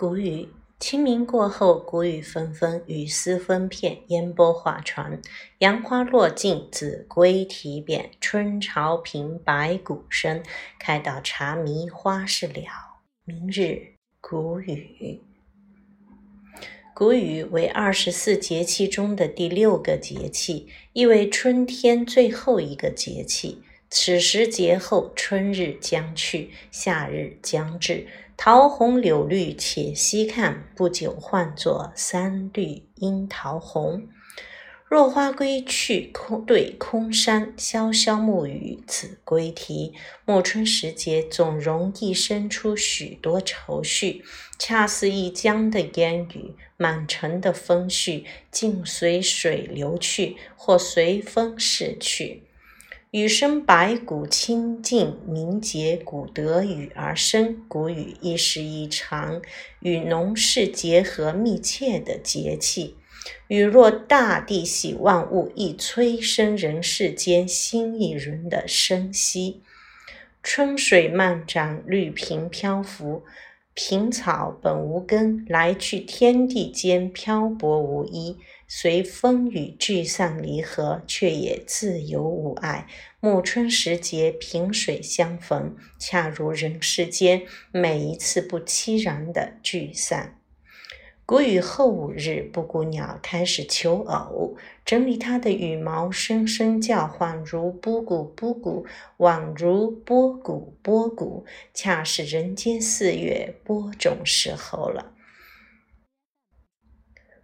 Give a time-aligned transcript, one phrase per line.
[0.00, 5.20] 谷雨，清明过后，谷雨纷纷，雨丝纷片，烟波画船。
[5.58, 10.42] 杨花落尽，子规啼扁，春潮平，白骨声。
[10.78, 12.62] 开到荼蘼花事了，
[13.26, 15.20] 明日谷雨。
[16.94, 23.62] 谷雨为二十四节气中的第六个节气，亦为春天最后一个节气。
[23.92, 28.06] 此时节后，春日将去，夏日将至。
[28.36, 34.06] 桃红柳绿且稀看，不久唤作三绿樱桃红。
[34.88, 39.92] 落花归去，空对空山，潇潇暮雨子规啼。
[40.24, 44.24] 暮春时节，总容易生出许多愁绪，
[44.58, 52.44] 恰似一江的烟雨，满城的风絮，尽随水流去，或随风逝去。
[53.10, 57.60] 雨生百谷清净明洁，谷得雨而生。
[57.66, 59.42] 谷雨亦是一场
[59.80, 62.94] 与农事结合密切的节气。
[63.48, 69.60] 雨若大地喜万物，亦催生人世间新一轮的生息。
[70.40, 73.24] 春水漫涨，绿萍漂浮。
[73.82, 78.36] 平草本无根，来去天地间漂泊无依，
[78.68, 82.86] 随风雨聚散离合，却也自由无碍。
[83.20, 87.40] 暮春时节，萍水相逢，恰如人世间
[87.72, 90.39] 每一次不期然的聚散。
[91.30, 98.84] 谷雨后五日，布谷鸟开始求偶，整理它的羽毛，声声叫唤，如布谷布谷，
[99.18, 105.12] 宛如播谷播谷，恰是人间四月播种时候了。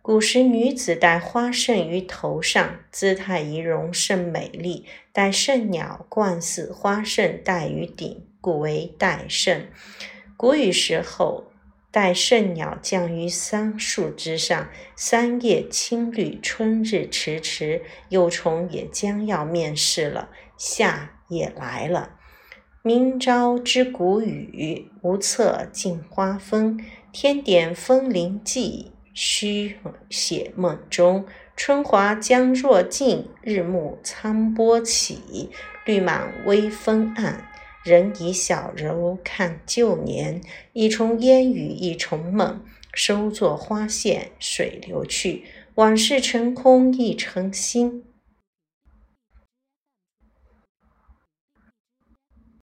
[0.00, 9.66] 古时女子戴花胜于头上，姿态仪容甚美丽，戴胜鸟冠似花胜戴于顶，故为戴胜。
[10.38, 11.50] 谷雨时候。
[11.94, 20.28] 待圣鸟降于桑树之上，三叶青绿，春日迟迟，幼虫也将要面世了。
[20.58, 22.16] 夏也来了，
[22.82, 26.84] 明朝之谷雨，无测尽花风。
[27.12, 29.76] 天点风铃记，虚
[30.10, 31.24] 写梦中。
[31.54, 35.48] 春华将若尽，日暮苍波起，
[35.84, 37.48] 绿满微风暗。
[37.84, 40.40] 人以小柔看旧年，
[40.72, 42.64] 一重烟雨一重梦，
[42.94, 48.02] 收作花谢水流去，往事成空一成心。